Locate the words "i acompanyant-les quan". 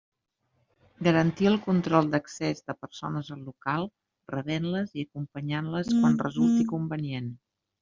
4.99-6.19